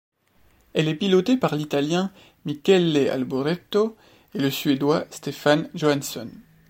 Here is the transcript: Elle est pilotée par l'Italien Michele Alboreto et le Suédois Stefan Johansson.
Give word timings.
Elle 0.73 0.87
est 0.87 0.95
pilotée 0.95 1.37
par 1.37 1.53
l'Italien 1.55 2.11
Michele 2.45 3.07
Alboreto 3.07 3.95
et 4.33 4.39
le 4.39 4.49
Suédois 4.49 5.05
Stefan 5.11 5.69
Johansson. 5.75 6.27